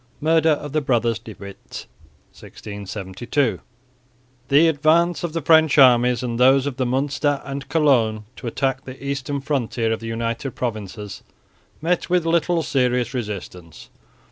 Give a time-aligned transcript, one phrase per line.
[0.19, 1.85] MURDER OF THE BROTHERS DE WITT,
[2.31, 3.59] 1672
[4.47, 9.05] The advance of the French armies and those of Münster and Cologne to attack the
[9.05, 11.21] eastern frontier of the United Provinces
[11.83, 13.91] met with little serious resistance.